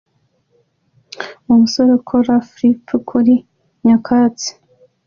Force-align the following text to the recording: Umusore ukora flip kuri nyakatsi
Umusore 1.49 1.89
ukora 1.99 2.33
flip 2.49 2.85
kuri 3.09 3.33
nyakatsi 3.85 4.49